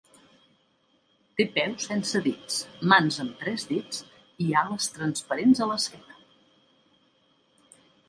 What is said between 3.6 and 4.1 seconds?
dits